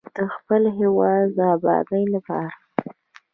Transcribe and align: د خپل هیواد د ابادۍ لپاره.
د 0.15 0.17
خپل 0.35 0.63
هیواد 0.79 1.25
د 1.37 1.39
ابادۍ 1.55 2.03
لپاره. 2.15 2.51